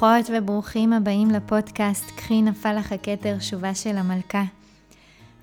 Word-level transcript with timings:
ברוכות 0.00 0.30
וברוכים 0.38 0.92
הבאים 0.92 1.30
לפודקאסט 1.30 2.10
"קחי 2.16 2.42
נפל 2.42 2.78
לך 2.78 2.92
הכתר, 2.92 3.36
שובה 3.40 3.74
של 3.74 3.96
המלכה". 3.96 4.44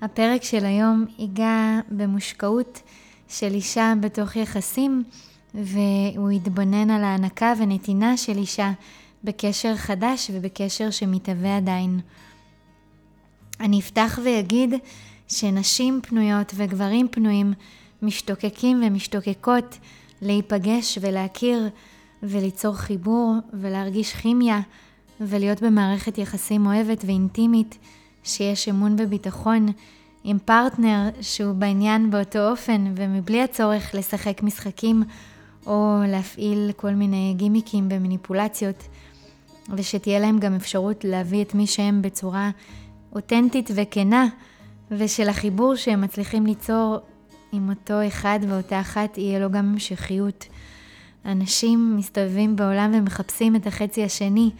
הפרק 0.02 0.42
של 0.42 0.64
היום 0.64 1.04
ייגע 1.18 1.80
במושקעות 1.90 2.82
של 3.28 3.54
אישה 3.54 3.92
בתוך 4.00 4.36
יחסים, 4.36 5.04
והוא 5.54 6.30
יתבונן 6.30 6.90
על 6.90 7.04
ההענקה 7.04 7.52
ונתינה 7.58 8.16
של 8.16 8.38
אישה 8.38 8.72
בקשר 9.24 9.76
חדש 9.76 10.30
ובקשר 10.34 10.90
שמתהווה 10.90 11.56
עדיין. 11.56 12.00
אני 13.60 13.80
אפתח 13.80 14.18
ואגיד 14.24 14.74
שנשים 15.28 16.00
פנויות 16.02 16.52
וגברים 16.56 17.08
פנויים 17.10 17.52
משתוקקים 18.02 18.82
ומשתוקקות 18.86 19.78
להיפגש 20.22 20.98
ולהכיר 21.00 21.68
וליצור 22.22 22.74
חיבור 22.74 23.34
ולהרגיש 23.52 24.14
כימיה 24.14 24.60
ולהיות 25.20 25.62
במערכת 25.62 26.18
יחסים 26.18 26.66
אוהבת 26.66 27.04
ואינטימית, 27.06 27.78
שיש 28.24 28.68
אמון 28.68 28.96
וביטחון 28.98 29.66
עם 30.24 30.38
פרטנר 30.44 31.08
שהוא 31.20 31.54
בעניין 31.54 32.10
באותו 32.10 32.50
אופן 32.50 32.92
ומבלי 32.96 33.42
הצורך 33.42 33.94
לשחק 33.94 34.42
משחקים 34.42 35.02
או 35.66 36.00
להפעיל 36.08 36.70
כל 36.76 36.90
מיני 36.90 37.34
גימיקים 37.36 37.88
ומניפולציות, 37.90 38.88
ושתהיה 39.70 40.18
להם 40.18 40.38
גם 40.38 40.54
אפשרות 40.54 41.04
להביא 41.04 41.42
את 41.42 41.54
מי 41.54 41.66
שהם 41.66 42.02
בצורה 42.02 42.50
אותנטית 43.14 43.70
וכנה, 43.74 44.26
ושלחיבור 44.90 45.76
שהם 45.76 46.00
מצליחים 46.00 46.46
ליצור 46.46 46.98
עם 47.52 47.70
אותו 47.70 48.06
אחד 48.06 48.40
ואותה 48.48 48.80
אחת 48.80 49.18
יהיה 49.18 49.38
לו 49.38 49.50
גם 49.50 49.68
המשכיות. 49.68 50.46
אנשים 51.26 51.96
מסתובבים 51.96 52.56
בעולם 52.56 52.90
ומחפשים 52.94 53.56
את 53.56 53.66
החצי 53.66 54.04
השני, 54.04 54.50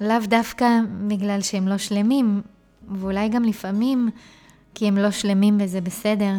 לאו 0.00 0.16
דווקא 0.24 0.68
בגלל 1.08 1.40
שהם 1.40 1.68
לא 1.68 1.78
שלמים, 1.78 2.40
ואולי 2.88 3.28
גם 3.28 3.44
לפעמים 3.44 4.08
כי 4.74 4.88
הם 4.88 4.98
לא 4.98 5.10
שלמים 5.10 5.58
וזה 5.60 5.80
בסדר. 5.80 6.32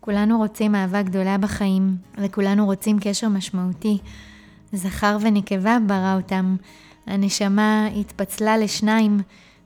כולנו 0.00 0.38
רוצים 0.38 0.74
אהבה 0.74 1.02
גדולה 1.02 1.38
בחיים, 1.38 1.96
וכולנו 2.18 2.64
רוצים 2.64 2.98
קשר 3.00 3.28
משמעותי. 3.28 3.98
זכר 4.72 5.16
ונקבה 5.20 5.78
ברא 5.86 6.14
אותם. 6.16 6.56
הנשמה 7.06 7.86
התפצלה 7.86 8.58
לשניים, 8.58 9.20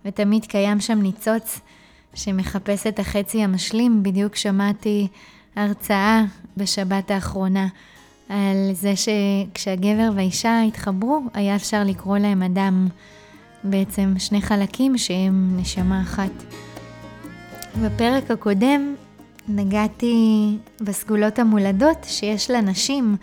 ותמיד 0.04 0.44
קיים 0.44 0.80
שם 0.80 0.98
ניצוץ 1.02 1.60
שמחפש 2.14 2.86
את 2.86 2.98
החצי 2.98 3.42
המשלים. 3.42 4.02
בדיוק 4.02 4.36
שמעתי 4.36 5.08
הרצאה 5.56 6.24
בשבת 6.56 7.10
האחרונה 7.10 7.68
על 8.28 8.70
זה 8.72 8.92
שכשהגבר 8.96 10.10
והאישה 10.14 10.62
התחברו, 10.62 11.20
היה 11.34 11.56
אפשר 11.56 11.84
לקרוא 11.84 12.18
להם 12.18 12.42
אדם. 12.42 12.88
בעצם 13.64 14.14
שני 14.18 14.42
חלקים 14.42 14.98
שהם 14.98 15.56
נשמה 15.60 16.02
אחת. 16.02 16.30
בפרק 17.82 18.30
הקודם 18.30 18.94
נגעתי 19.48 20.56
בסגולות 20.80 21.38
המולדות 21.38 21.96
שיש 22.04 22.50
לנשים, 22.50 23.16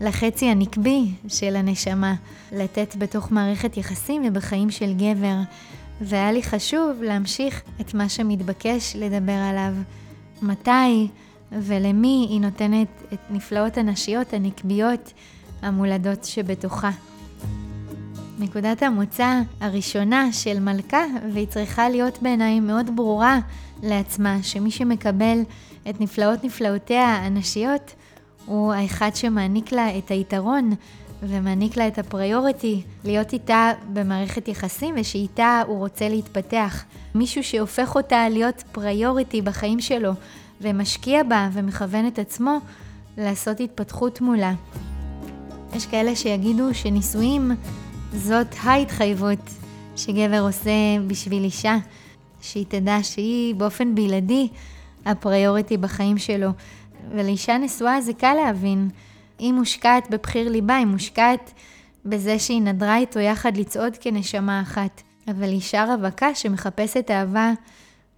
לחצי 0.00 0.46
הנקבי 0.46 1.10
של 1.28 1.56
הנשמה, 1.56 2.14
לתת 2.52 2.96
בתוך 2.98 3.32
מערכת 3.32 3.76
יחסים 3.76 4.22
ובחיים 4.26 4.70
של 4.70 4.94
גבר, 4.94 5.36
והיה 6.00 6.32
לי 6.32 6.42
חשוב 6.42 7.02
להמשיך 7.02 7.62
את 7.80 7.94
מה 7.94 8.08
שמתבקש 8.08 8.96
לדבר 8.98 9.32
עליו. 9.32 9.72
מתי 10.42 11.08
ולמי 11.52 12.26
היא 12.30 12.40
נותנת 12.40 12.88
את 13.12 13.18
נפלאות 13.30 13.78
הנשיות 13.78 14.32
הנקביות 14.32 15.12
המולדות 15.62 16.24
שבתוכה. 16.24 16.90
נקודת 18.38 18.82
המוצא 18.82 19.40
הראשונה 19.60 20.32
של 20.32 20.60
מלכה, 20.60 21.04
והיא 21.32 21.46
צריכה 21.46 21.88
להיות 21.88 22.22
בעיניי 22.22 22.60
מאוד 22.60 22.96
ברורה 22.96 23.38
לעצמה, 23.82 24.38
שמי 24.42 24.70
שמקבל 24.70 25.38
את 25.90 26.00
נפלאות 26.00 26.44
נפלאותיה 26.44 27.04
הנשיות, 27.04 27.94
הוא 28.46 28.72
האחד 28.72 29.10
שמעניק 29.14 29.72
לה 29.72 29.98
את 29.98 30.10
היתרון 30.10 30.70
ומעניק 31.22 31.76
לה 31.76 31.88
את 31.88 31.98
הפריוריטי 31.98 32.82
להיות 33.04 33.32
איתה 33.32 33.72
במערכת 33.92 34.48
יחסים 34.48 34.94
ושאיתה 34.98 35.62
הוא 35.66 35.78
רוצה 35.78 36.08
להתפתח. 36.08 36.84
מישהו 37.14 37.44
שהופך 37.44 37.94
אותה 37.94 38.28
להיות 38.28 38.64
פריוריטי 38.72 39.42
בחיים 39.42 39.80
שלו 39.80 40.12
ומשקיע 40.60 41.22
בה 41.22 41.48
ומכוון 41.52 42.06
את 42.06 42.18
עצמו 42.18 42.58
לעשות 43.18 43.60
התפתחות 43.60 44.20
מולה. 44.20 44.52
יש 45.74 45.86
כאלה 45.86 46.16
שיגידו 46.16 46.74
שנישואים 46.74 47.50
זאת 48.12 48.46
ההתחייבות 48.62 49.50
שגבר 49.96 50.40
עושה 50.40 50.70
בשביל 51.06 51.44
אישה, 51.44 51.76
שהיא 52.40 52.66
תדע 52.68 52.98
שהיא 53.02 53.54
באופן 53.54 53.94
בלעדי 53.94 54.48
הפריוריטי 55.04 55.76
בחיים 55.76 56.18
שלו. 56.18 56.50
ולאישה 57.10 57.58
נשואה 57.58 58.00
זה 58.00 58.12
קל 58.12 58.34
להבין. 58.34 58.88
היא 59.38 59.52
מושקעת 59.52 60.10
בבחיר 60.10 60.48
ליבה, 60.48 60.76
היא 60.76 60.86
מושקעת 60.86 61.52
בזה 62.04 62.38
שהיא 62.38 62.62
נדרה 62.62 62.96
איתו 62.96 63.20
יחד 63.20 63.56
לצעוד 63.56 63.96
כנשמה 64.00 64.60
אחת. 64.60 65.02
אבל 65.28 65.48
אישה 65.48 65.84
רווקה 65.84 66.34
שמחפשת 66.34 67.10
אהבה 67.10 67.52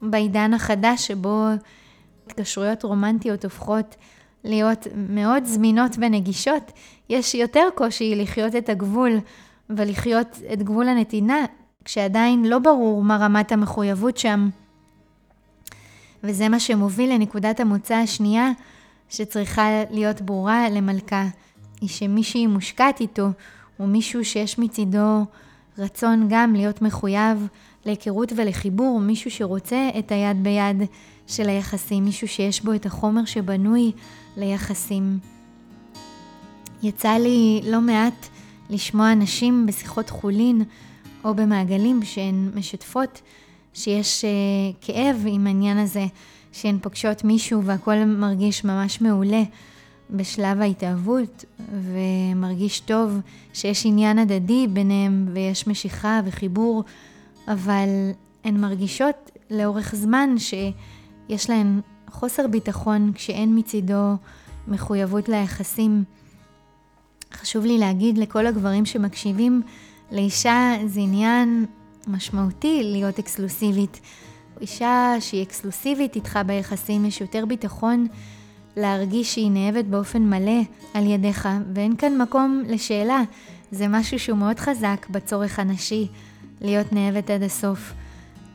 בעידן 0.02 0.54
החדש 0.54 1.06
שבו 1.06 1.46
התקשרויות 2.28 2.82
רומנטיות 2.82 3.44
הופכות 3.44 3.96
להיות 4.44 4.86
מאוד 4.96 5.44
זמינות 5.44 5.96
ונגישות, 5.98 6.72
יש 7.08 7.34
יותר 7.34 7.68
קושי 7.74 8.14
לחיות 8.16 8.56
את 8.56 8.68
הגבול 8.68 9.18
ולחיות 9.70 10.38
את 10.52 10.62
גבול 10.62 10.88
הנתינה, 10.88 11.44
כשעדיין 11.84 12.44
לא 12.44 12.58
ברור 12.58 13.02
מה 13.02 13.16
רמת 13.16 13.52
המחויבות 13.52 14.16
שם. 14.16 14.48
וזה 16.24 16.48
מה 16.48 16.60
שמוביל 16.60 17.12
לנקודת 17.12 17.60
המוצא 17.60 17.94
השנייה 17.94 18.50
שצריכה 19.08 19.68
להיות 19.90 20.20
ברורה 20.20 20.70
למלכה, 20.70 21.24
היא 21.80 21.88
שמי 21.88 22.22
שהיא 22.22 22.48
מושקעת 22.48 23.00
איתו 23.00 23.28
הוא 23.76 23.88
מישהו 23.88 24.24
שיש 24.24 24.58
מצידו 24.58 25.24
רצון 25.78 26.26
גם 26.30 26.54
להיות 26.54 26.82
מחויב 26.82 27.48
להיכרות 27.86 28.32
ולחיבור, 28.36 29.00
מישהו 29.00 29.30
שרוצה 29.30 29.88
את 29.98 30.12
היד 30.12 30.42
ביד 30.42 30.82
של 31.28 31.48
היחסים, 31.48 32.04
מישהו 32.04 32.28
שיש 32.28 32.64
בו 32.64 32.74
את 32.74 32.86
החומר 32.86 33.24
שבנוי 33.24 33.92
ליחסים. 34.36 35.18
יצא 36.82 37.10
לי 37.10 37.60
לא 37.64 37.80
מעט 37.80 38.28
לשמוע 38.70 39.14
נשים 39.14 39.66
בשיחות 39.66 40.10
חולין 40.10 40.62
או 41.24 41.34
במעגלים 41.34 42.02
שהן 42.02 42.50
משתפות 42.54 43.20
שיש 43.74 44.24
uh, 44.24 44.76
כאב 44.80 45.24
עם 45.26 45.46
העניין 45.46 45.78
הזה, 45.78 46.06
שהן 46.52 46.78
פוגשות 46.82 47.24
מישהו 47.24 47.64
והכל 47.64 48.04
מרגיש 48.04 48.64
ממש 48.64 49.00
מעולה 49.00 49.42
בשלב 50.10 50.60
ההתאהבות, 50.60 51.44
ומרגיש 51.82 52.80
טוב 52.80 53.18
שיש 53.52 53.86
עניין 53.86 54.18
הדדי 54.18 54.66
ביניהם 54.66 55.28
ויש 55.32 55.66
משיכה 55.66 56.20
וחיבור, 56.24 56.84
אבל 57.48 57.88
הן 58.44 58.56
מרגישות 58.60 59.30
לאורך 59.50 59.94
זמן 59.94 60.34
שיש 61.28 61.50
להן 61.50 61.80
חוסר 62.10 62.46
ביטחון 62.46 63.12
כשאין 63.14 63.58
מצידו 63.58 64.16
מחויבות 64.68 65.28
ליחסים. 65.28 66.04
חשוב 67.32 67.64
לי 67.64 67.78
להגיד 67.78 68.18
לכל 68.18 68.46
הגברים 68.46 68.86
שמקשיבים, 68.86 69.62
לאישה 70.12 70.72
זה 70.86 71.00
עניין 71.00 71.66
משמעותי 72.06 72.80
להיות 72.82 73.18
אקסקלוסיבית. 73.18 74.00
אישה 74.60 75.14
שהיא 75.20 75.42
אקסקלוסיבית 75.42 76.16
איתך 76.16 76.38
ביחסים, 76.46 77.04
יש 77.04 77.20
יותר 77.20 77.44
ביטחון 77.46 78.06
להרגיש 78.76 79.34
שהיא 79.34 79.50
נאהבת 79.50 79.84
באופן 79.84 80.22
מלא 80.22 80.60
על 80.94 81.06
ידיך, 81.06 81.48
ואין 81.74 81.96
כאן 81.96 82.22
מקום 82.22 82.62
לשאלה. 82.68 83.22
זה 83.70 83.88
משהו 83.88 84.18
שהוא 84.18 84.38
מאוד 84.38 84.58
חזק 84.58 85.06
בצורך 85.10 85.58
הנשי, 85.58 86.08
להיות 86.60 86.92
נאהבת 86.92 87.30
עד 87.30 87.42
הסוף. 87.42 87.92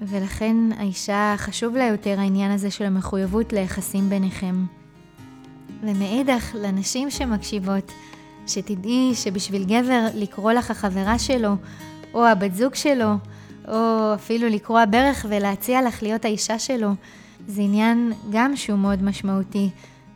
ולכן 0.08 0.56
האישה 0.78 1.36
חשוב 1.38 1.76
לה 1.76 1.86
יותר 1.86 2.20
העניין 2.20 2.52
הזה 2.52 2.72
של 2.72 2.86
המחויבות 2.86 3.54
ליחסים 3.54 4.10
ביניכם. 4.10 4.66
ומאידך, 5.84 6.56
לנשים 6.56 7.12
שמקשיבות, 7.12 7.92
שתדעי 8.48 9.12
שבשביל 9.16 9.64
גבר 9.64 10.08
לקרוא 10.14 10.52
לך 10.52 10.72
החברה 10.72 11.20
שלו, 11.20 11.56
או 12.14 12.26
הבת 12.26 12.56
זוג 12.56 12.76
שלו, 12.76 13.14
או 13.68 14.12
אפילו 14.14 14.50
לקרוא 14.50 14.80
הברך 14.80 15.26
ולהציע 15.30 15.82
לך 15.82 16.04
להיות 16.04 16.26
האישה 16.26 16.60
שלו, 16.60 16.90
זה 17.48 17.62
עניין 17.62 18.14
גם 18.32 18.56
שהוא 18.56 18.80
מאוד 18.80 19.04
משמעותי. 19.04 19.70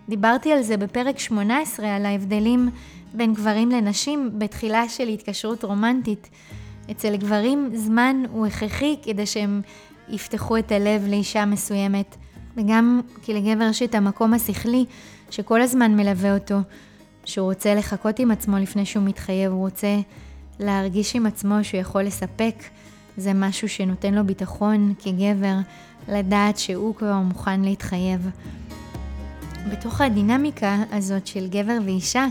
דיברתי 0.10 0.52
על 0.52 0.62
זה 0.62 0.78
בפרק 0.78 1.20
18, 1.20 1.96
על 1.96 2.06
ההבדלים 2.06 2.70
בין 3.14 3.34
גברים 3.34 3.72
לנשים 3.72 4.30
בתחילה 4.38 4.90
של 4.90 5.08
התקשרות 5.08 5.64
רומנטית. 5.64 6.30
אצל 6.92 7.16
גברים 7.16 7.70
זמן 7.74 8.24
הוא 8.32 8.48
הכרחי 8.48 8.96
כדי 9.04 9.26
שהם 9.26 9.62
יפתחו 10.10 10.58
את 10.58 10.72
הלב 10.72 11.08
לאישה 11.08 11.46
מסוימת, 11.46 12.16
וגם 12.58 13.02
כי 13.22 13.34
לגבר 13.34 13.68
יש 13.70 13.82
את 13.82 13.96
המקום 13.96 14.34
השכלי 14.34 14.86
שכל 15.30 15.62
הזמן 15.62 15.96
מלווה 15.96 16.34
אותו, 16.34 16.56
שהוא 17.26 17.46
רוצה 17.46 17.76
לחכות 17.76 18.20
עם 18.20 18.32
עצמו 18.32 18.58
לפני 18.58 18.86
שהוא 18.86 19.04
מתחייב, 19.04 19.52
הוא 19.52 19.60
רוצה 19.60 20.00
להרגיש 20.60 21.16
עם 21.16 21.26
עצמו 21.26 21.56
שהוא 21.64 21.82
יכול 21.82 22.04
לספק, 22.04 22.56
זה 23.18 23.34
משהו 23.34 23.70
שנותן 23.70 24.14
לו 24.14 24.26
ביטחון 24.26 24.94
כגבר, 25.00 25.56
לדעת 26.08 26.58
שהוא 26.58 26.96
כבר 26.96 27.20
מוכן 27.20 27.62
להתחייב. 27.62 28.30
בתוך 29.72 30.02
הדינמיקה 30.02 30.84
הזאת 30.92 31.28
של 31.28 31.48
גבר 31.48 31.78
ואישה, 31.86 32.26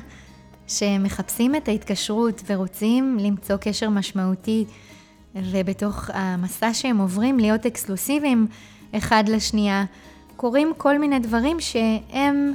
שמחפשים 0.69 1.55
את 1.55 1.69
ההתקשרות 1.69 2.43
ורוצים 2.47 3.19
למצוא 3.21 3.57
קשר 3.57 3.91
משמעותי, 3.91 4.65
ובתוך 5.35 6.11
המסע 6.13 6.75
שהם 6.75 6.99
עוברים 6.99 7.39
להיות 7.39 7.67
אקסקלוסיביים 7.67 8.47
אחד 8.97 9.25
לשנייה, 9.29 9.85
קורים 10.37 10.73
כל 10.77 10.99
מיני 10.99 11.19
דברים 11.19 11.61
שהם 11.61 12.55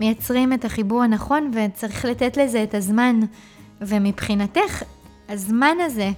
מייצרים 0.00 0.52
את 0.52 0.64
החיבור 0.64 1.02
הנכון 1.02 1.50
וצריך 1.54 2.04
לתת 2.04 2.36
לזה 2.36 2.62
את 2.62 2.74
הזמן. 2.74 3.20
ומבחינתך, 3.82 4.82
הזמן 5.28 5.76
הזה 5.80 6.10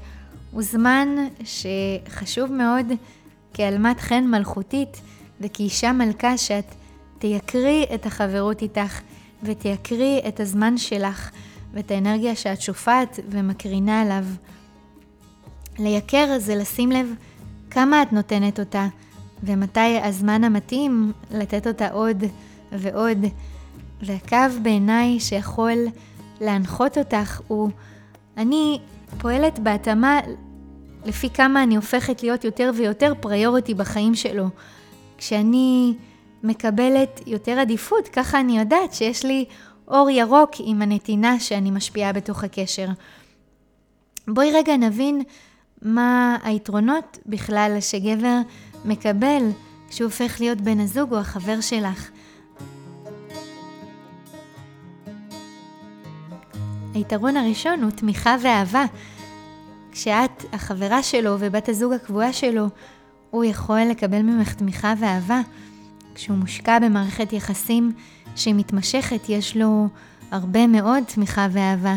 הוא 0.51 0.63
זמן 0.63 1.09
שחשוב 1.45 2.53
מאוד 2.53 2.87
כאלמת 3.55 4.01
חן 4.01 4.25
מלכותית 4.25 5.01
וכאישה 5.41 5.93
מלכה 5.93 6.39
שאת 6.39 6.75
תייקרי 7.19 7.87
את 7.95 8.07
החברות 8.07 8.63
איתך 8.63 9.01
ותייקרי 9.43 10.21
את 10.29 10.41
הזמן 10.41 10.79
שלך 10.79 11.31
ואת 11.73 11.91
האנרגיה 11.91 12.37
שאת 12.37 12.61
שופעת 12.61 13.21
ומקרינה 13.29 14.03
עליו. 14.03 14.25
לייקר 15.79 16.39
זה 16.39 16.55
לשים 16.55 16.93
לב 16.93 17.07
כמה 17.71 18.03
את 18.03 18.13
נותנת 18.13 18.61
אותה 18.61 18.87
ומתי 19.43 19.99
הזמן 20.03 20.45
המתאים 20.45 21.13
לתת 21.31 21.67
אותה 21.67 21.89
עוד 21.89 22.25
ועוד. 22.73 23.19
והקו 24.03 24.61
בעיניי 24.63 25.21
שיכול 25.21 25.79
להנחות 26.41 26.99
אותך 26.99 27.41
הוא, 27.49 27.71
אני 28.37 28.79
פועלת 29.19 29.59
בהתאמה 29.59 30.21
לפי 31.05 31.31
כמה 31.31 31.63
אני 31.63 31.77
הופכת 31.77 32.23
להיות 32.23 32.45
יותר 32.45 32.71
ויותר 32.77 33.13
פריוריטי 33.21 33.75
בחיים 33.75 34.15
שלו. 34.15 34.47
כשאני 35.19 35.95
מקבלת 36.45 37.21
יותר 37.27 37.59
עדיפות, 37.59 38.09
ככה 38.09 38.41
אני 38.41 38.59
יודעת 38.59 38.95
שיש 38.95 39.25
לי 39.25 39.45
אור 39.89 40.11
ירוק 40.11 40.51
עם 40.59 40.83
הנתינה 40.83 41.41
שאני 41.41 41.71
משפיעה 41.71 42.13
בתוך 42.13 42.45
הקשר. 42.45 42.87
בואי 44.29 44.53
רגע 44.53 44.77
נבין 44.77 45.23
מה 45.83 46.37
היתרונות 46.43 47.19
בכלל 47.27 47.77
שגבר 47.81 48.39
מקבל 48.85 49.51
כשהוא 49.89 50.05
הופך 50.05 50.37
להיות 50.41 50.61
בן 50.61 50.81
הזוג 50.81 51.13
או 51.13 51.19
החבר 51.19 51.61
שלך. 51.61 52.11
היתרון 56.95 57.37
הראשון 57.37 57.83
הוא 57.83 57.91
תמיכה 57.91 58.37
ואהבה. 58.43 58.85
כשאת 59.93 60.45
החברה 60.53 61.03
שלו 61.03 61.37
ובת 61.39 61.69
הזוג 61.69 61.93
הקבועה 61.93 62.33
שלו, 62.33 62.67
הוא 63.31 63.45
יכול 63.45 63.81
לקבל 63.81 64.23
ממך 64.23 64.55
תמיכה 64.55 64.95
ואהבה. 64.99 65.41
כשהוא 66.15 66.37
מושקע 66.37 66.79
במערכת 66.79 67.33
יחסים 67.33 67.93
שהיא 68.37 68.55
מתמשכת, 68.55 69.29
יש 69.29 69.57
לו 69.57 69.89
הרבה 70.31 70.67
מאוד 70.67 71.03
תמיכה 71.05 71.47
ואהבה. 71.51 71.97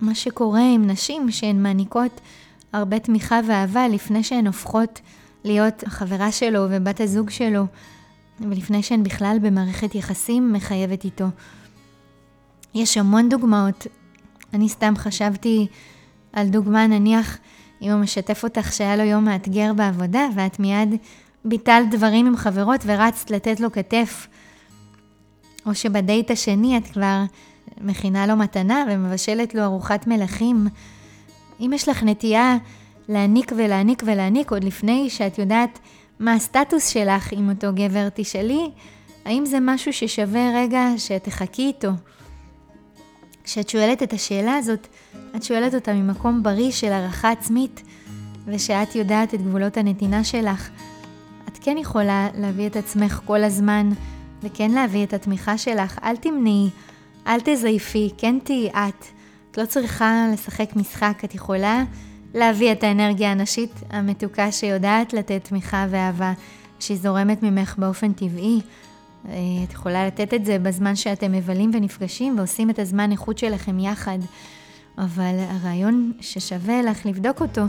מה 0.00 0.14
שקורה 0.14 0.74
עם 0.74 0.86
נשים 0.86 1.30
שהן 1.30 1.62
מעניקות 1.62 2.20
הרבה 2.72 2.98
תמיכה 2.98 3.40
ואהבה 3.48 3.88
לפני 3.88 4.24
שהן 4.24 4.46
הופכות 4.46 5.00
להיות 5.44 5.82
החברה 5.82 6.32
שלו 6.32 6.66
ובת 6.70 7.00
הזוג 7.00 7.30
שלו, 7.30 7.66
ולפני 8.40 8.82
שהן 8.82 9.02
בכלל 9.02 9.36
במערכת 9.40 9.94
יחסים 9.94 10.52
מחייבת 10.52 11.04
איתו. 11.04 11.26
יש 12.74 12.96
המון 12.96 13.28
דוגמאות. 13.28 13.86
אני 14.54 14.68
סתם 14.68 14.94
חשבתי 14.96 15.66
על 16.32 16.48
דוגמה, 16.48 16.86
נניח, 16.86 17.38
אם 17.82 17.90
הוא 17.90 18.00
משתף 18.00 18.44
אותך 18.44 18.72
שהיה 18.72 18.96
לו 18.96 19.02
יום 19.02 19.24
מאתגר 19.24 19.72
בעבודה, 19.72 20.28
ואת 20.36 20.58
מיד 20.58 20.94
ביטלת 21.44 21.90
דברים 21.90 22.26
עם 22.26 22.36
חברות 22.36 22.80
ורצת 22.86 23.30
לתת 23.30 23.60
לו 23.60 23.72
כתף, 23.72 24.26
או 25.66 25.74
שבדייט 25.74 26.30
השני 26.30 26.78
את 26.78 26.86
כבר 26.86 27.22
מכינה 27.80 28.26
לו 28.26 28.36
מתנה 28.36 28.84
ומבשלת 28.90 29.54
לו 29.54 29.62
ארוחת 29.62 30.06
מלכים. 30.06 30.66
אם 31.60 31.70
יש 31.74 31.88
לך 31.88 32.02
נטייה 32.02 32.56
להעניק 33.08 33.52
ולהעניק 33.56 34.02
ולהעניק 34.06 34.52
עוד 34.52 34.64
לפני 34.64 35.10
שאת 35.10 35.38
יודעת 35.38 35.78
מה 36.20 36.34
הסטטוס 36.34 36.88
שלך 36.88 37.32
עם 37.32 37.50
אותו 37.50 37.68
גבר, 37.74 38.08
תשאלי 38.14 38.70
האם 39.24 39.46
זה 39.46 39.58
משהו 39.60 39.92
ששווה 39.92 40.50
רגע 40.54 40.88
שתחכי 40.96 41.62
איתו. 41.62 41.90
כשאת 43.44 43.68
שואלת 43.68 44.02
את 44.02 44.12
השאלה 44.12 44.54
הזאת, 44.54 44.86
את 45.36 45.42
שואלת 45.42 45.74
אותה 45.74 45.92
ממקום 45.92 46.42
בריא 46.42 46.70
של 46.70 46.92
הערכה 46.92 47.30
עצמית, 47.30 47.82
ושאת 48.46 48.94
יודעת 48.94 49.34
את 49.34 49.42
גבולות 49.42 49.76
הנתינה 49.76 50.24
שלך. 50.24 50.70
כן 51.62 51.76
יכולה 51.78 52.28
להביא 52.34 52.66
את 52.66 52.76
עצמך 52.76 53.20
כל 53.24 53.44
הזמן, 53.44 53.90
וכן 54.42 54.70
להביא 54.70 55.04
את 55.04 55.12
התמיכה 55.12 55.58
שלך. 55.58 55.98
אל 56.02 56.16
תמנעי, 56.16 56.68
אל 57.26 57.40
תזייפי, 57.44 58.10
כן 58.18 58.38
תהיי 58.44 58.70
את. 58.70 59.06
את 59.50 59.58
לא 59.58 59.66
צריכה 59.66 60.26
לשחק 60.32 60.76
משחק, 60.76 61.22
את 61.24 61.34
יכולה 61.34 61.84
להביא 62.34 62.72
את 62.72 62.84
האנרגיה 62.84 63.30
הנשית 63.30 63.70
המתוקה 63.90 64.52
שיודעת 64.52 65.12
לתת 65.12 65.44
תמיכה 65.44 65.86
ואהבה, 65.90 66.32
שהיא 66.80 66.98
זורמת 66.98 67.42
ממך 67.42 67.74
באופן 67.78 68.12
טבעי. 68.12 68.60
אה, 69.28 69.34
את 69.64 69.72
יכולה 69.72 70.06
לתת 70.06 70.34
את 70.34 70.44
זה 70.44 70.58
בזמן 70.58 70.96
שאתם 70.96 71.32
מבלים 71.32 71.70
ונפגשים 71.74 72.38
ועושים 72.38 72.70
את 72.70 72.78
הזמן 72.78 73.12
איכות 73.12 73.38
שלכם 73.38 73.78
יחד. 73.78 74.18
אבל 74.98 75.34
הרעיון 75.38 76.12
ששווה 76.20 76.82
לך 76.82 77.06
לבדוק 77.06 77.40
אותו, 77.40 77.62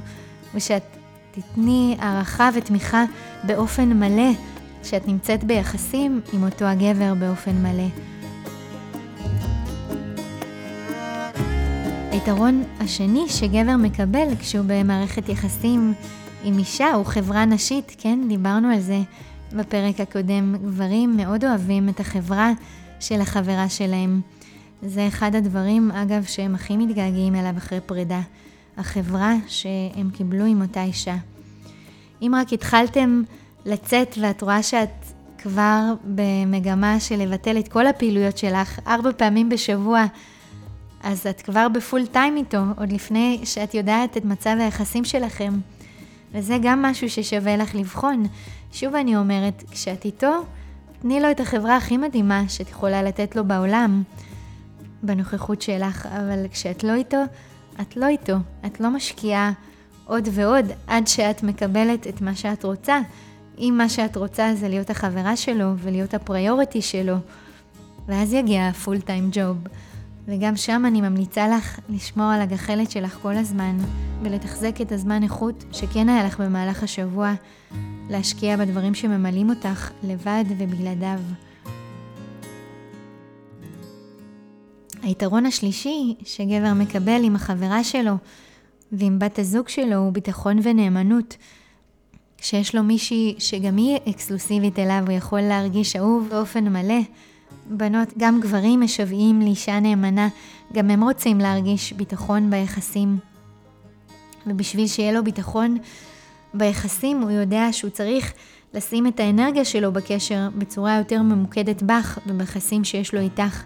הוא 0.54 0.60
שאת 0.60 0.84
תתני 1.36 1.98
הערכה 2.00 2.50
ותמיכה 2.56 3.04
באופן 3.44 3.90
מלא, 4.00 4.32
שאת 4.84 5.08
נמצאת 5.08 5.44
ביחסים 5.44 6.22
עם 6.34 6.44
אותו 6.44 6.66
הגבר 6.66 7.14
באופן 7.14 7.56
מלא. 7.56 7.88
היתרון 12.12 12.64
השני 12.80 13.26
שגבר 13.30 13.78
מקבל 13.78 14.28
כשהוא 14.40 14.66
במערכת 14.68 15.30
יחסים 15.30 15.94
עם 16.44 16.58
אישה 16.58 16.94
הוא 16.94 17.06
חברה 17.06 17.46
נשית, 17.46 17.96
כן, 17.98 18.20
דיברנו 18.28 18.68
על 18.68 18.80
זה 18.80 19.00
בפרק 19.54 20.00
הקודם. 20.00 20.56
גברים 20.66 21.18
מאוד 21.18 21.46
אוהבים 21.46 21.90
את 21.90 22.00
החברה 22.00 22.52
של 23.00 23.22
החברה 23.22 23.70
שלהם. 23.70 24.22
זה 24.82 25.08
אחד 25.08 25.36
הדברים, 25.36 25.92
אגב, 25.92 26.24
שהם 26.24 26.56
הכי 26.56 26.78
מתגעגעים 26.78 27.36
אליו 27.36 27.58
אחרי 27.58 27.80
פרידה. 27.86 28.22
החברה 28.77 29.34
שהם 29.48 30.10
קיבלו 30.13 30.46
עם 30.46 30.62
אותה 30.62 30.84
אישה. 30.84 31.15
אם 32.22 32.32
רק 32.36 32.53
התחלתם 32.53 33.22
לצאת 33.65 34.18
ואת 34.22 34.42
רואה 34.42 34.63
שאת 34.63 34.89
כבר 35.38 35.94
במגמה 36.03 37.00
של 37.00 37.15
לבטל 37.15 37.60
את 37.60 37.68
כל 37.68 37.88
הפעילויות 37.88 38.38
שלך 38.38 38.80
ארבע 38.88 39.10
פעמים 39.18 39.50
בשבוע, 39.50 40.06
אז 41.03 41.27
את 41.27 41.42
כבר 41.42 41.68
בפול 41.70 42.06
טיים 42.06 42.38
איתו, 42.38 42.62
עוד 42.77 42.92
לפני 42.92 43.42
שאת 43.44 43.74
יודעת 43.74 44.18
את 44.18 44.25
מצב 44.25 44.56
היחסים 44.60 45.06
שלכם. 45.06 45.53
וזה 46.32 46.58
גם 46.62 46.82
משהו 46.82 47.10
ששווה 47.10 47.58
לך 47.58 47.75
לבחון. 47.75 48.24
שוב 48.72 48.96
אני 48.96 49.18
אומרת, 49.18 49.63
כשאת 49.72 50.06
איתו, 50.06 50.32
תני 51.01 51.20
לו 51.20 51.32
את 51.32 51.39
החברה 51.39 51.77
הכי 51.77 51.98
מדהימה 51.98 52.44
שאת 52.48 52.70
יכולה 52.70 53.03
לתת 53.03 53.36
לו 53.36 53.46
בעולם, 53.46 54.03
בנוכחות 55.03 55.62
שלך, 55.62 56.06
אבל 56.06 56.46
כשאת 56.51 56.84
לא 56.84 56.94
איתו, 56.94 57.18
את 57.82 57.98
לא 57.98 58.08
איתו. 58.08 58.36
את 58.65 58.80
לא 58.80 58.89
משקיעה 58.89 59.51
עוד 60.06 60.27
ועוד 60.32 60.65
עד 60.88 61.08
שאת 61.08 61.44
מקבלת 61.44 62.08
את 62.08 62.22
מה 62.22 62.36
שאת 62.36 62.63
רוצה. 62.63 63.00
אם 63.58 63.74
מה 63.77 63.89
שאת 63.89 64.18
רוצה 64.18 64.56
זה 64.56 64.70
להיות 64.70 64.89
החברה 64.89 65.36
שלו 65.36 65.74
ולהיות 65.77 66.13
הפריוריטי 66.13 66.82
שלו, 66.82 67.15
ואז 68.08 68.34
יגיע 68.34 68.68
הפול 68.68 69.01
טיים 69.01 69.30
ג'וב. 69.32 69.58
וגם 70.27 70.56
שם 70.56 70.84
אני 70.88 71.01
ממליצה 71.01 71.48
לך 71.48 71.80
לשמור 71.89 72.25
על 72.25 72.42
הגחלת 72.42 72.92
שלך 72.92 73.18
כל 73.22 73.38
הזמן, 73.38 73.77
ולתחזק 74.24 74.82
את 74.82 74.92
הזמן 74.92 75.24
איכות 75.24 75.63
שכן 75.72 76.10
היה 76.10 76.24
לך 76.24 76.39
במהלך 76.39 76.84
השבוע, 76.84 77.34
להשקיע 78.10 78.58
בדברים 78.58 78.94
שממלאים 78.94 79.50
אותך 79.50 79.92
לבד 80.03 80.44
ובלעדיו. 80.58 81.20
היתרון 85.03 85.45
השלישי 85.45 86.15
שגבר 86.25 86.74
מקבל 86.75 87.24
עם 87.24 87.36
החברה 87.36 87.83
שלו 87.83 88.13
ועם 88.91 89.19
בת 89.19 89.39
הזוג 89.39 89.69
שלו 89.69 89.95
הוא 89.95 90.12
ביטחון 90.12 90.60
ונאמנות. 90.63 91.38
כשיש 92.38 92.75
לו 92.75 92.83
מישהי 92.83 93.36
שגם 93.39 93.77
היא 93.77 93.98
אקסקלוסיבית 94.10 94.79
אליו, 94.79 95.03
הוא 95.07 95.12
יכול 95.12 95.41
להרגיש 95.41 95.95
אהוב 95.95 96.27
באופן 96.29 96.63
מלא. 96.74 97.00
בנות, 97.69 98.13
גם 98.17 98.39
גברים 98.39 98.81
משוועים 98.81 99.41
לאישה 99.41 99.79
נאמנה, 99.79 100.27
גם 100.74 100.89
הם 100.89 101.03
רוצים 101.03 101.39
להרגיש 101.39 101.93
ביטחון 101.93 102.50
ביחסים. 102.50 103.17
ובשביל 104.48 104.88
שיהיה 104.88 105.12
לו 105.12 105.24
ביטחון 105.24 105.77
ביחסים, 106.53 107.22
הוא 107.22 107.31
יודע 107.31 107.67
שהוא 107.72 107.91
צריך 107.91 108.33
לשים 108.74 109.07
את 109.07 109.19
האנרגיה 109.19 109.65
שלו 109.65 109.91
בקשר 109.91 110.50
בצורה 110.57 110.98
יותר 110.98 111.22
ממוקדת 111.22 111.83
בך 111.83 112.19
וביחסים 112.27 112.83
שיש 112.83 113.13
לו 113.13 113.19
איתך. 113.19 113.63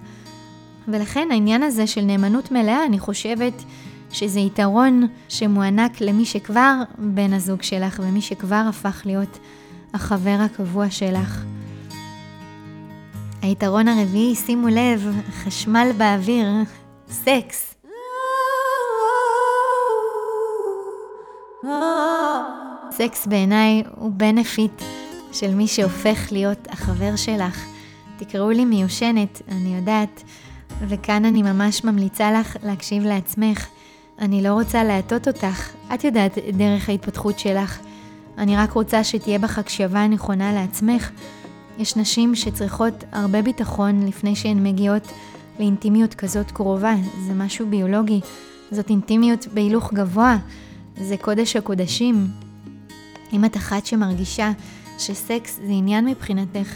ולכן 0.88 1.27
העניין 1.32 1.63
הזה 1.63 1.88
של 1.88 2.01
נאמנות 2.01 2.51
מלאה, 2.51 2.86
אני 2.86 3.00
חושבת 3.00 3.63
שזה 4.12 4.39
יתרון 4.39 5.08
שמוענק 5.29 6.01
למי 6.01 6.25
שכבר 6.25 6.74
בן 6.98 7.34
הזוג 7.34 7.62
שלך 7.62 8.01
ומי 8.03 8.22
שכבר 8.22 8.63
הפך 8.70 9.01
להיות 9.06 9.39
החבר 9.94 10.38
הקבוע 10.39 10.89
שלך. 10.89 11.44
היתרון 13.41 13.88
הרביעי, 13.88 14.36
שימו 14.36 14.67
לב, 14.67 15.12
חשמל 15.32 15.91
באוויר, 15.98 16.48
סקס. 17.10 17.75
סקס 22.91 23.27
בעיניי 23.27 23.84
הוא 23.96 24.12
benefit 24.12 24.82
של 25.34 25.56
מי 25.56 25.67
שהופך 25.67 26.32
להיות 26.32 26.67
החבר 26.70 27.15
שלך. 27.15 27.65
תקראו 28.17 28.50
לי 28.50 28.65
מיושנת, 28.65 29.41
אני 29.51 29.75
יודעת, 29.75 30.24
וכאן 30.82 31.26
אני 31.26 31.42
ממש 31.42 31.84
ממליצה 31.84 32.32
לך 32.32 32.58
להקשיב 32.64 33.04
לעצמך. 33.04 33.68
אני 34.20 34.44
לא 34.44 34.54
רוצה 34.54 34.84
להטות 34.84 35.28
אותך, 35.28 35.70
את 35.94 36.04
יודעת 36.04 36.38
דרך 36.54 36.90
ההתפתחות 36.90 37.40
שלך. 37.40 37.80
אני 38.38 38.58
רק 38.58 38.72
רוצה 38.72 39.04
שתהיה 39.04 39.40
בך 39.40 39.60
הקשבה 39.60 40.08
נכונה 40.08 40.54
לעצמך. 40.54 41.12
יש 41.80 41.96
נשים 41.96 42.36
שצריכות 42.36 43.04
הרבה 43.12 43.42
ביטחון 43.42 44.08
לפני 44.08 44.36
שהן 44.36 44.64
מגיעות 44.64 45.08
לאינטימיות 45.60 46.14
כזאת 46.14 46.52
קרובה, 46.52 46.96
זה 47.28 47.34
משהו 47.34 47.68
ביולוגי. 47.70 48.20
זאת 48.72 48.90
אינטימיות 48.90 49.48
בהילוך 49.54 49.94
גבוה, 49.94 50.38
זה 51.02 51.16
קודש 51.18 51.56
הקודשים. 51.56 52.28
אם 53.34 53.46
את 53.46 53.58
אחת 53.58 53.86
שמרגישה 53.86 54.52
שסקס 55.00 55.56
זה 55.56 55.72
עניין 55.72 56.06
מבחינתך, 56.06 56.76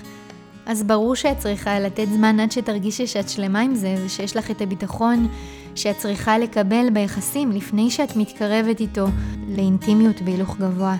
אז 0.65 0.83
ברור 0.83 1.15
שאת 1.15 1.37
צריכה 1.37 1.79
לתת 1.79 2.07
זמן 2.13 2.39
עד 2.39 2.51
שתרגישי 2.51 3.07
שאת 3.07 3.29
שלמה 3.29 3.59
עם 3.59 3.75
זה, 3.75 3.95
ושיש 4.05 4.37
לך 4.37 4.51
את 4.51 4.61
הביטחון 4.61 5.27
שאת 5.75 5.97
צריכה 5.97 6.37
לקבל 6.37 6.89
ביחסים 6.93 7.51
לפני 7.51 7.91
שאת 7.91 8.15
מתקרבת 8.15 8.79
איתו 8.79 9.07
לאינטימיות 9.47 10.21
בהילוך 10.21 10.57
גבוה. 10.57 10.95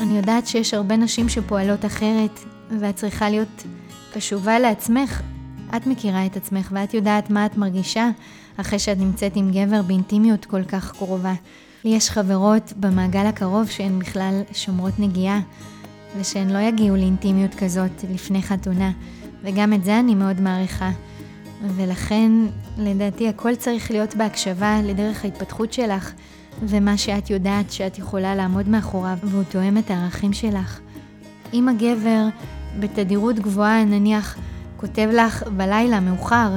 אני 0.00 0.16
יודעת 0.16 0.46
שיש 0.46 0.74
הרבה 0.74 0.96
נשים 0.96 1.28
שפועלות 1.28 1.84
אחרת, 1.84 2.40
ואת 2.80 2.96
צריכה 2.96 3.30
להיות 3.30 3.64
קשובה 4.14 4.58
לעצמך. 4.58 5.22
את 5.76 5.86
מכירה 5.86 6.26
את 6.26 6.36
עצמך 6.36 6.68
ואת 6.72 6.94
יודעת 6.94 7.30
מה 7.30 7.46
את 7.46 7.56
מרגישה 7.56 8.10
אחרי 8.56 8.78
שאת 8.78 8.98
נמצאת 8.98 9.32
עם 9.36 9.50
גבר 9.50 9.82
באינטימיות 9.82 10.44
כל 10.44 10.64
כך 10.64 10.92
קרובה. 10.92 11.34
לי 11.84 11.90
יש 11.90 12.10
חברות 12.10 12.72
במעגל 12.76 13.26
הקרוב 13.26 13.70
שהן 13.70 13.98
בכלל 13.98 14.42
שומרות 14.52 14.98
נגיעה, 14.98 15.40
ושהן 16.18 16.50
לא 16.50 16.58
יגיעו 16.58 16.96
לאינטימיות 16.96 17.54
כזאת 17.54 18.04
לפני 18.12 18.42
חתונה, 18.42 18.90
וגם 19.42 19.72
את 19.72 19.84
זה 19.84 19.98
אני 19.98 20.14
מאוד 20.14 20.40
מעריכה. 20.40 20.90
ולכן, 21.76 22.30
לדעתי, 22.78 23.28
הכל 23.28 23.54
צריך 23.54 23.90
להיות 23.90 24.14
בהקשבה 24.14 24.80
לדרך 24.84 25.24
ההתפתחות 25.24 25.72
שלך, 25.72 26.12
ומה 26.62 26.96
שאת 26.96 27.30
יודעת 27.30 27.72
שאת 27.72 27.98
יכולה 27.98 28.34
לעמוד 28.34 28.68
מאחוריו, 28.68 29.18
והוא 29.22 29.44
תואם 29.44 29.78
את 29.78 29.90
הערכים 29.90 30.32
שלך. 30.32 30.80
אם 31.52 31.68
הגבר 31.68 32.26
בתדירות 32.80 33.38
גבוהה, 33.38 33.84
נניח, 33.84 34.36
כותב 34.76 35.08
לך 35.12 35.42
בלילה 35.56 36.00
מאוחר, 36.00 36.50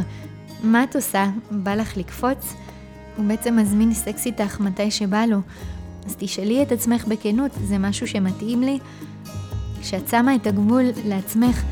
מה 0.63 0.83
את 0.83 0.95
עושה? 0.95 1.29
בא 1.51 1.75
לך 1.75 1.97
לקפוץ? 1.97 2.53
הוא 3.17 3.25
בעצם 3.25 3.57
מזמין 3.57 3.93
סקס 3.93 4.25
איתך 4.25 4.59
מתי 4.59 4.91
שבא 4.91 5.25
לו. 5.25 5.37
אז 6.05 6.15
תשאלי 6.17 6.63
את 6.63 6.71
עצמך 6.71 7.05
בכנות, 7.07 7.51
זה 7.63 7.77
משהו 7.77 8.07
שמתאים 8.07 8.61
לי? 8.61 8.79
כשאת 9.81 10.07
שמה 10.07 10.35
את 10.35 10.47
הגבול 10.47 10.83
לעצמך 11.05 11.63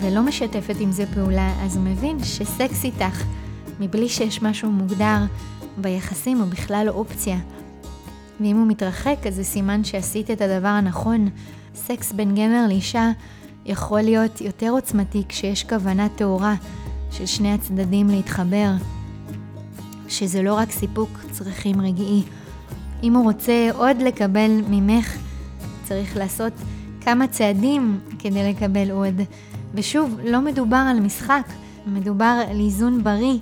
ולא 0.00 0.22
משתפת 0.22 0.76
עם 0.80 0.92
זה 0.92 1.04
פעולה, 1.14 1.54
אז 1.62 1.76
הוא 1.76 1.84
מבין 1.84 2.24
שסקס 2.24 2.84
איתך, 2.84 3.24
מבלי 3.80 4.08
שיש 4.08 4.42
משהו 4.42 4.70
מוגדר 4.70 5.18
ביחסים, 5.76 6.38
הוא 6.38 6.46
בכלל 6.46 6.86
לא 6.86 6.92
אופציה. 6.92 7.38
ואם 8.40 8.56
הוא 8.56 8.66
מתרחק, 8.66 9.16
אז 9.26 9.34
זה 9.34 9.44
סימן 9.44 9.84
שעשית 9.84 10.30
את 10.30 10.40
הדבר 10.40 10.68
הנכון. 10.68 11.28
סקס 11.74 12.12
בין 12.12 12.34
גבר 12.34 12.64
לאישה 12.68 13.10
יכול 13.66 14.00
להיות 14.00 14.40
יותר 14.40 14.70
עוצמתי 14.70 15.22
כשיש 15.28 15.64
כוונה 15.64 16.08
טהורה 16.08 16.54
של 17.10 17.26
שני 17.26 17.52
הצדדים 17.52 18.08
להתחבר. 18.08 18.70
שזה 20.08 20.42
לא 20.42 20.54
רק 20.54 20.70
סיפוק 20.70 21.10
צרכים 21.30 21.80
רגעי. 21.80 22.22
אם 23.02 23.14
הוא 23.14 23.24
רוצה 23.24 23.68
עוד 23.74 23.96
לקבל 24.02 24.50
ממך, 24.68 25.16
צריך 25.84 26.16
לעשות 26.16 26.52
כמה 27.10 27.26
צעדים 27.26 28.00
כדי 28.18 28.50
לקבל 28.50 28.90
עוד. 28.90 29.20
ושוב, 29.74 30.18
לא 30.24 30.40
מדובר 30.40 30.84
על 30.90 31.00
משחק, 31.00 31.46
מדובר 31.86 32.42
על 32.50 32.60
איזון 32.60 33.04
בריא. 33.04 33.38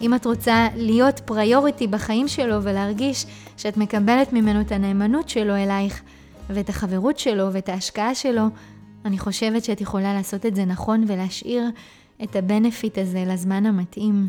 אם 0.00 0.14
את 0.14 0.26
רוצה 0.26 0.68
להיות 0.76 1.20
פריוריטי 1.20 1.86
בחיים 1.86 2.28
שלו 2.28 2.62
ולהרגיש 2.62 3.26
שאת 3.56 3.76
מקבלת 3.76 4.32
ממנו 4.32 4.60
את 4.60 4.72
הנאמנות 4.72 5.28
שלו 5.28 5.56
אלייך, 5.56 6.02
ואת 6.50 6.68
החברות 6.68 7.18
שלו 7.18 7.52
ואת 7.52 7.68
ההשקעה 7.68 8.14
שלו, 8.14 8.46
אני 9.04 9.18
חושבת 9.18 9.64
שאת 9.64 9.80
יכולה 9.80 10.14
לעשות 10.14 10.46
את 10.46 10.54
זה 10.54 10.64
נכון 10.64 11.04
ולהשאיר 11.06 11.64
את 12.22 12.36
הבנפיט 12.36 12.98
הזה 12.98 13.24
לזמן 13.26 13.66
המתאים. 13.66 14.28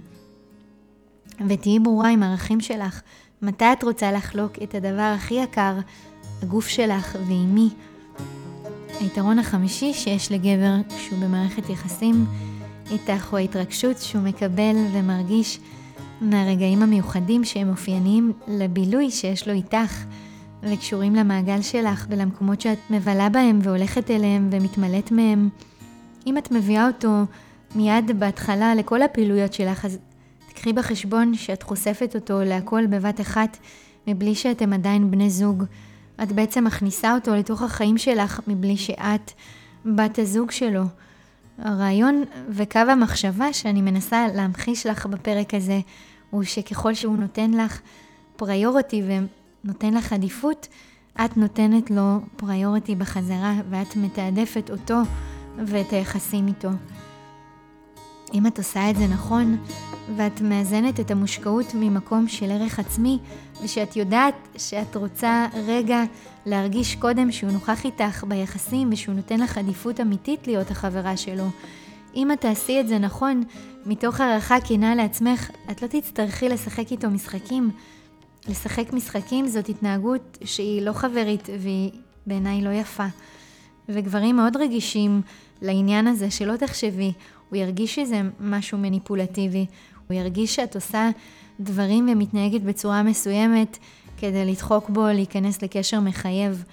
ותהיי 1.48 1.80
ברורה 1.80 2.10
עם 2.10 2.24
הערכים 2.24 2.62
שלך, 2.62 3.02
מתי 3.42 3.66
את 3.74 3.84
רוצה 3.84 4.12
לחלוק 4.12 4.52
את 4.64 4.76
הדבר 4.76 5.14
הכי 5.16 5.34
יקר, 5.34 5.74
הגוף 6.42 6.68
שלך 6.68 7.18
ועם 7.28 7.56
מי. 7.56 7.70
היתרון 9.00 9.40
החמישי 9.40 9.94
שיש 9.94 10.32
לגבר 10.32 10.76
כשהוא 10.98 11.20
במערכת 11.20 11.70
יחסים 11.70 12.26
איתך 12.92 13.30
הוא 13.30 13.40
ההתרגשות 13.40 13.98
שהוא 13.98 14.22
מקבל 14.22 14.76
ומרגיש 14.94 15.60
מהרגעים 16.22 16.84
המיוחדים 16.84 17.44
שהם 17.44 17.70
אופייניים 17.70 18.34
לבילוי 18.48 19.12
שיש 19.12 19.48
לו 19.48 19.54
איתך 19.54 20.04
וקשורים 20.64 21.16
למעגל 21.16 21.62
שלך 21.62 22.06
ולמקומות 22.10 22.62
שאת 22.62 22.78
מבלה 22.90 23.30
בהם 23.30 23.60
והולכת 23.64 24.12
אליהם 24.12 24.50
ומתמלאת 24.52 25.12
מהם. 25.12 25.50
אם 26.28 26.38
את 26.38 26.52
מביאה 26.52 26.88
אותו 26.88 27.24
מיד 27.76 28.20
בהתחלה 28.20 28.76
לכל 28.76 29.02
הפעילויות 29.02 29.54
שלך, 29.54 29.86
אז 29.86 29.98
קחי 30.54 30.74
בחשבון 30.74 31.36
שאת 31.36 31.64
חושפת 31.64 32.12
אותו 32.16 32.44
להכל 32.44 32.86
בבת 32.88 33.22
אחת, 33.22 33.58
מבלי 34.08 34.36
שאתם 34.36 34.74
עדיין 34.74 35.12
בני 35.12 35.30
זוג. 35.30 35.64
את 36.24 36.32
בעצם 36.32 36.64
מכניסה 36.64 37.14
אותו 37.14 37.36
לתוך 37.36 37.62
החיים 37.62 37.98
שלך 37.98 38.40
מבלי 38.48 38.78
שאת 38.78 39.32
בת 39.86 40.20
הזוג 40.20 40.52
שלו. 40.52 40.84
הרעיון 41.58 42.24
וקו 42.50 42.80
המחשבה 42.80 43.54
שאני 43.54 43.82
מנסה 43.82 44.28
להמחיש 44.36 44.86
לך 44.86 45.06
בפרק 45.06 45.54
הזה, 45.54 45.80
הוא 46.30 46.44
שככל 46.44 46.94
שהוא 46.94 47.18
נותן 47.18 47.52
לך 47.52 47.82
פריוריטי 48.36 49.04
ונותן 49.64 49.94
לך 49.94 50.14
עדיפות, 50.14 50.68
את 51.26 51.38
נותנת 51.38 51.92
לו 51.92 52.20
פריוריטי 52.36 52.96
בחזרה 52.96 53.54
ואת 53.70 53.96
מתעדפת 53.96 54.70
אותו 54.70 54.98
ואת 55.66 55.94
היחסים 55.94 56.48
איתו. 56.48 56.70
אם 58.34 58.48
את 58.48 58.58
עושה 58.58 58.90
את 58.90 58.96
זה 58.96 59.08
נכון, 59.08 59.58
ואת 60.16 60.42
מאזנת 60.42 61.00
את 61.00 61.12
המושקעות 61.12 61.66
ממקום 61.76 62.28
של 62.28 62.52
ערך 62.52 62.80
עצמי, 62.80 63.20
ושאת 63.64 63.96
יודעת 63.96 64.36
שאת 64.58 64.96
רוצה 64.96 65.48
רגע 65.68 66.04
להרגיש 66.46 66.96
קודם 66.96 67.32
שהוא 67.32 67.52
נוכח 67.52 67.86
איתך 67.86 68.24
ביחסים 68.28 68.90
ושהוא 68.92 69.16
נותן 69.16 69.40
לך 69.40 69.58
עדיפות 69.58 70.00
אמיתית 70.00 70.48
להיות 70.48 70.72
החברה 70.72 71.18
שלו. 71.18 71.46
אם 72.16 72.32
את 72.32 72.42
תעשי 72.42 72.80
את 72.80 72.88
זה 72.88 73.00
נכון, 73.00 73.44
מתוך 73.86 74.22
הערכה 74.22 74.56
כנה 74.62 74.96
לעצמך, 74.96 75.52
את 75.72 75.82
לא 75.82 75.88
תצטרכי 75.88 76.50
לשחק 76.50 76.92
איתו 76.92 77.10
משחקים. 77.10 77.70
לשחק 78.48 78.94
משחקים 78.94 79.48
זאת 79.48 79.70
התנהגות 79.70 80.38
שהיא 80.44 80.82
לא 80.82 80.94
חברית 80.94 81.50
והיא 81.60 81.92
בעיניי 82.28 82.62
לא 82.62 82.70
יפה. 82.70 83.06
וגברים 83.90 84.36
מאוד 84.36 84.58
רגישים 84.58 85.22
לעניין 85.62 86.08
הזה, 86.08 86.32
שלא 86.32 86.56
תחשבי, 86.56 87.14
הוא 87.54 87.58
ירגיש 87.58 87.96
שזה 87.96 88.22
משהו 88.40 88.78
מניפולטיבי, 88.78 89.66
הוא 90.08 90.18
ירגיש 90.18 90.56
שאת 90.56 90.76
עושה 90.76 91.10
דברים 91.60 92.10
ומתנהגת 92.12 92.62
בצורה 92.62 93.04
מסוימת 93.04 93.78
כדי 94.18 94.46
לדחוק 94.46 94.90
בו, 94.90 95.08
להיכנס 95.08 95.62
לקשר 95.62 96.00
מחייב. 96.00 96.64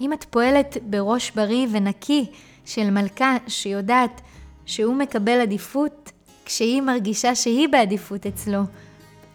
אם 0.00 0.12
את 0.12 0.24
פועלת 0.24 0.76
בראש 0.82 1.30
בריא 1.30 1.66
ונקי 1.72 2.26
של 2.64 2.90
מלכה 2.90 3.36
שיודעת 3.46 4.20
שהוא 4.66 4.94
מקבל 4.94 5.40
עדיפות 5.40 6.12
כשהיא 6.44 6.82
מרגישה 6.82 7.34
שהיא 7.34 7.68
בעדיפות 7.68 8.26
אצלו, 8.26 8.60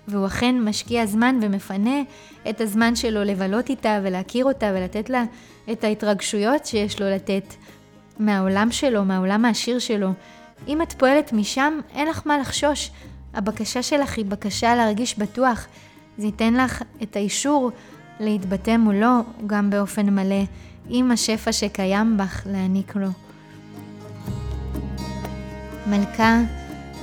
והוא 0.07 0.27
אכן 0.27 0.55
משקיע 0.61 1.05
זמן 1.05 1.39
ומפנה 1.41 2.01
את 2.49 2.61
הזמן 2.61 2.95
שלו 2.95 3.23
לבלות 3.23 3.69
איתה 3.69 3.99
ולהכיר 4.03 4.45
אותה 4.45 4.71
ולתת 4.75 5.09
לה 5.09 5.23
את 5.71 5.83
ההתרגשויות 5.83 6.65
שיש 6.65 7.01
לו 7.01 7.09
לתת 7.09 7.53
מהעולם 8.19 8.71
שלו, 8.71 9.05
מהעולם 9.05 9.45
העשיר 9.45 9.79
שלו, 9.79 10.09
אם 10.67 10.81
את 10.81 10.93
פועלת 10.93 11.33
משם, 11.33 11.79
אין 11.93 12.07
לך 12.07 12.21
מה 12.25 12.37
לחשוש. 12.37 12.91
הבקשה 13.33 13.83
שלך 13.83 14.17
היא 14.17 14.25
בקשה 14.25 14.75
להרגיש 14.75 15.19
בטוח. 15.19 15.67
זה 16.17 16.25
ייתן 16.25 16.53
לך 16.53 16.81
את 17.03 17.15
האישור 17.15 17.71
להתבטא 18.19 18.77
מולו 18.77 19.23
גם 19.47 19.69
באופן 19.69 20.09
מלא, 20.09 20.43
עם 20.89 21.11
השפע 21.11 21.51
שקיים 21.51 22.17
בך 22.17 22.41
להעניק 22.45 22.95
לו. 22.95 23.07
מלכה 25.87 26.39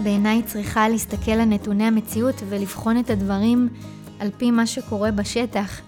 בעיניי 0.03 0.43
צריכה 0.43 0.89
להסתכל 0.89 1.31
על 1.31 1.45
נתוני 1.45 1.85
המציאות 1.85 2.43
ולבחון 2.49 2.99
את 2.99 3.11
הדברים 3.11 3.69
על 4.21 4.31
פי 4.37 4.51
מה 4.51 4.67
שקורה 4.67 5.11
בשטח. 5.11 5.81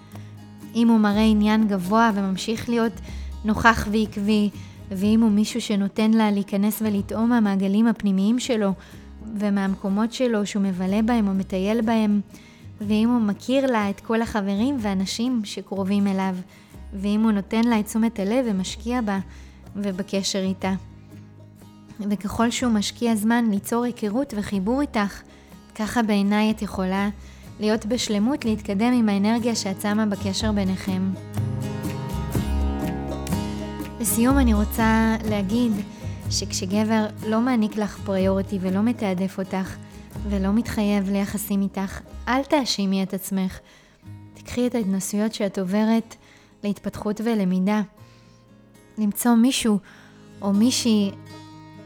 אם 0.75 0.87
הוא 0.87 0.99
מראה 0.99 1.23
עניין 1.23 1.67
גבוה 1.67 2.11
וממשיך 2.15 2.69
להיות 2.69 2.93
נוכח 3.45 3.87
ועקבי, 3.91 4.49
ואם 4.91 5.21
הוא 5.21 5.31
מישהו 5.31 5.61
שנותן 5.61 6.11
לה 6.11 6.31
להיכנס 6.31 6.81
ולטעום 6.81 7.29
מהמעגלים 7.29 7.87
הפנימיים 7.87 8.39
שלו 8.39 8.73
ומהמקומות 9.37 10.13
שלו 10.13 10.45
שהוא 10.45 10.63
מבלה 10.63 11.01
בהם 11.01 11.27
או 11.27 11.33
מטייל 11.33 11.81
בהם, 11.81 12.21
ואם 12.81 13.09
הוא 13.09 13.21
מכיר 13.21 13.65
לה 13.65 13.89
את 13.89 13.99
כל 13.99 14.21
החברים 14.21 14.77
והאנשים 14.79 15.41
שקרובים 15.43 16.07
אליו, 16.07 16.35
ואם 16.93 17.21
הוא 17.23 17.31
נותן 17.31 17.63
לה 17.63 17.79
את 17.79 17.85
תשומת 17.85 18.19
הלב 18.19 18.45
ומשקיע 18.49 19.01
בה 19.01 19.19
ובקשר 19.75 20.39
איתה. 20.39 20.73
וככל 21.99 22.49
שהוא 22.49 22.71
משקיע 22.71 23.15
זמן 23.15 23.45
ליצור 23.51 23.83
היכרות 23.83 24.33
וחיבור 24.37 24.81
איתך, 24.81 25.21
ככה 25.75 26.03
בעיניי 26.03 26.51
את 26.51 26.61
יכולה 26.61 27.09
להיות 27.59 27.85
בשלמות 27.85 28.45
להתקדם 28.45 28.93
עם 28.93 29.09
האנרגיה 29.09 29.55
שאת 29.55 29.81
שמה 29.81 30.05
בקשר 30.05 30.51
ביניכם. 30.51 31.01
לסיום 34.05 34.37
אני 34.37 34.53
רוצה 34.53 35.15
להגיד 35.29 35.71
שכשגבר 36.29 37.05
לא 37.27 37.41
מעניק 37.41 37.77
לך 37.77 37.99
פריוריטי 38.05 38.57
ולא 38.61 38.81
מתעדף 38.81 39.39
אותך 39.39 39.75
ולא 40.29 40.53
מתחייב 40.53 41.09
ליחסים 41.09 41.61
איתך, 41.61 41.99
אל 42.27 42.43
תאשימי 42.43 43.03
את 43.03 43.13
עצמך. 43.13 43.59
תקחי 44.33 44.67
את 44.67 44.75
ההתנסויות 44.75 45.33
שאת 45.33 45.59
עוברת 45.59 46.15
להתפתחות 46.63 47.21
ולמידה. 47.23 47.81
למצוא 48.97 49.35
מישהו 49.35 49.79
או 50.41 50.53
מישהי 50.53 51.11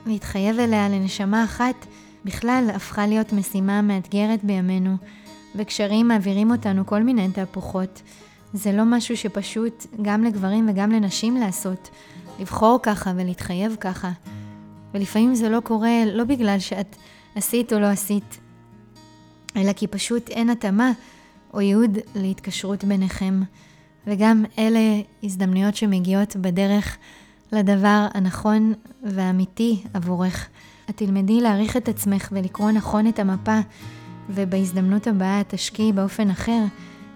להתחייב 0.06 0.60
אליה 0.60 0.90
לנשמה 0.90 1.44
אחת 1.44 1.86
בכלל 2.26 2.70
הפכה 2.76 3.08
להיות 3.08 3.34
משימה 3.34 3.82
מאתגרת 3.82 4.44
בימינו, 4.44 4.96
וקשרים 5.56 6.08
מעבירים 6.08 6.52
אותנו 6.52 6.86
כל 6.86 7.04
מיני 7.04 7.30
תהפוכות. 7.30 8.02
זה 8.54 8.72
לא 8.72 8.84
משהו 8.86 9.18
שפשוט 9.18 9.86
גם 10.02 10.24
לגברים 10.24 10.70
וגם 10.70 10.92
לנשים 10.92 11.38
לעשות, 11.38 11.90
לבחור 12.40 12.80
ככה 12.84 13.14
ולהתחייב 13.16 13.76
ככה. 13.80 14.12
ולפעמים 14.94 15.36
זה 15.36 15.50
לא 15.50 15.60
קורה 15.60 16.06
לא 16.14 16.24
בגלל 16.24 16.60
שאת 16.60 16.96
עשית 17.36 17.74
או 17.74 17.80
לא 17.80 17.86
עשית, 17.86 18.40
אלא 19.56 19.74
כי 19.74 19.88
פשוט 19.88 20.30
אין 20.30 20.50
התאמה 20.50 20.92
או 21.54 21.62
ייעוד 21.62 21.98
להתקשרות 22.16 22.84
ביניכם. 22.84 23.42
וגם 24.08 24.46
אלה 24.60 25.02
הזדמנויות 25.24 25.76
שמגיעות 25.76 26.36
בדרך 26.36 26.98
לדבר 27.52 28.08
הנכון 28.14 28.74
והאמיתי 29.04 29.84
עבורך. 29.94 30.50
את 30.90 30.98
תלמדי 30.98 31.42
להעריך 31.42 31.78
את 31.78 31.90
עצמך 31.90 32.30
ולקרוא 32.32 32.72
נכון 32.72 33.08
את 33.08 33.20
המפה, 33.20 33.60
ובהזדמנות 34.30 35.08
הבאה 35.08 35.42
תשקיעי 35.48 35.94
באופן 35.94 36.30
אחר 36.30 36.64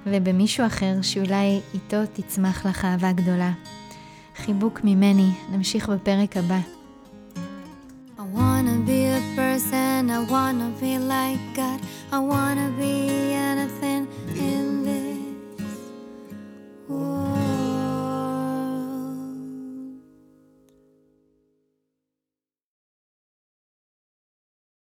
ובמישהו 0.05 0.65
אחר 0.65 0.93
שאולי 1.01 1.59
איתו 1.73 1.97
תצמח 2.13 2.65
לך 2.65 2.85
אהבה 2.85 3.11
גדולה. 3.11 3.51
חיבוק 4.37 4.79
ממני, 4.83 5.31
נמשיך 5.51 5.89
בפרק 5.89 6.37
הבא. 6.37 6.59
I 8.17 8.21
wanna 8.35 8.77
be 8.87 8.99
a 9.19 9.21
person, 9.35 10.09
I 10.09 10.19
wanna 10.31 10.69
be 10.81 10.97
like 10.97 11.43
God, 11.55 11.79
I 12.11 12.19
wanna 12.31 12.69
be 12.79 12.93
anything 13.51 14.03
in 14.47 14.65
this 14.85 15.61
world. 16.89 17.42